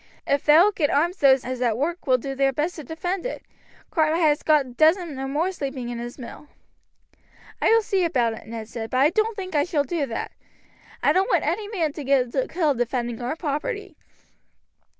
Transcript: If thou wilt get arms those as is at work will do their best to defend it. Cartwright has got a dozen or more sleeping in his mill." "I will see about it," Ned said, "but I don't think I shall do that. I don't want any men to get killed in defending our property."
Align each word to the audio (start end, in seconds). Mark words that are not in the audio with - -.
If 0.25 0.45
thou 0.45 0.63
wilt 0.63 0.77
get 0.77 0.89
arms 0.89 1.17
those 1.17 1.45
as 1.45 1.57
is 1.57 1.61
at 1.61 1.77
work 1.77 2.07
will 2.07 2.17
do 2.17 2.33
their 2.33 2.51
best 2.51 2.75
to 2.77 2.83
defend 2.83 3.23
it. 3.23 3.43
Cartwright 3.91 4.19
has 4.19 4.41
got 4.41 4.65
a 4.65 4.69
dozen 4.69 5.19
or 5.19 5.27
more 5.27 5.51
sleeping 5.51 5.89
in 5.89 5.99
his 5.99 6.17
mill." 6.17 6.47
"I 7.61 7.69
will 7.69 7.83
see 7.83 8.03
about 8.03 8.33
it," 8.33 8.47
Ned 8.47 8.67
said, 8.67 8.89
"but 8.89 8.97
I 8.97 9.11
don't 9.11 9.35
think 9.37 9.53
I 9.53 9.63
shall 9.63 9.83
do 9.83 10.07
that. 10.07 10.31
I 11.03 11.13
don't 11.13 11.29
want 11.31 11.45
any 11.45 11.67
men 11.67 11.93
to 11.93 12.03
get 12.03 12.33
killed 12.49 12.77
in 12.77 12.77
defending 12.79 13.21
our 13.21 13.35
property." 13.35 13.95